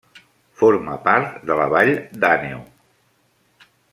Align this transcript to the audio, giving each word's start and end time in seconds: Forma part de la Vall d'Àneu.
Forma 0.61 0.95
part 1.07 1.35
de 1.51 1.59
la 1.61 1.69
Vall 1.75 1.93
d'Àneu. 2.25 2.65